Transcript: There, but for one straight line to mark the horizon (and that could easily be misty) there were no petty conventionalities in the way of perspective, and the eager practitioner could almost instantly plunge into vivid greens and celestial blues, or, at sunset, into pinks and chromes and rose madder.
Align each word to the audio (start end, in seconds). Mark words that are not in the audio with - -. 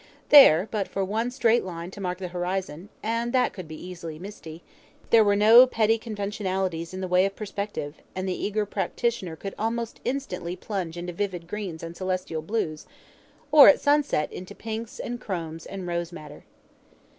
There, 0.29 0.67
but 0.71 0.87
for 0.87 1.05
one 1.05 1.29
straight 1.29 1.63
line 1.63 1.91
to 1.91 2.01
mark 2.01 2.17
the 2.17 2.29
horizon 2.29 2.89
(and 3.03 3.31
that 3.33 3.53
could 3.53 3.71
easily 3.71 4.15
be 4.15 4.23
misty) 4.23 4.63
there 5.11 5.23
were 5.23 5.35
no 5.35 5.67
petty 5.67 5.99
conventionalities 5.99 6.91
in 6.91 7.01
the 7.01 7.07
way 7.07 7.23
of 7.27 7.35
perspective, 7.35 7.97
and 8.15 8.27
the 8.27 8.33
eager 8.33 8.65
practitioner 8.65 9.35
could 9.35 9.53
almost 9.59 9.99
instantly 10.03 10.55
plunge 10.55 10.97
into 10.97 11.13
vivid 11.13 11.45
greens 11.47 11.83
and 11.83 11.95
celestial 11.95 12.41
blues, 12.41 12.87
or, 13.51 13.67
at 13.69 13.79
sunset, 13.79 14.33
into 14.33 14.55
pinks 14.55 14.97
and 14.97 15.21
chromes 15.21 15.67
and 15.67 15.85
rose 15.85 16.11
madder. 16.11 16.45